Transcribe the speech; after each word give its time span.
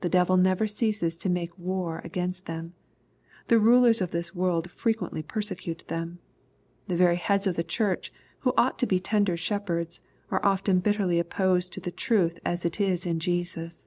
The 0.00 0.08
devil 0.08 0.38
never 0.38 0.66
ceases 0.66 1.18
to 1.18 1.28
make 1.28 1.58
war 1.58 2.00
against 2.02 2.46
them. 2.46 2.72
The 3.48 3.58
rulers 3.58 4.00
of 4.00 4.10
this 4.10 4.34
world 4.34 4.70
frequently 4.70 5.22
persecute 5.22 5.84
them. 5.88 6.18
The 6.88 6.96
very 6.96 7.16
heads 7.16 7.46
of 7.46 7.56
the 7.56 7.62
Church, 7.62 8.10
who 8.38 8.54
ought 8.56 8.78
to 8.78 8.86
be 8.86 8.98
tender 9.00 9.36
shepherds, 9.36 10.00
are 10.30 10.40
often 10.42 10.80
bitterj^pposed 10.80 11.72
to 11.72 11.80
the 11.80 11.92
truth 11.92 12.38
as 12.42 12.64
it 12.64 12.80
is 12.80 13.04
in 13.04 13.20
Jesus. 13.20 13.86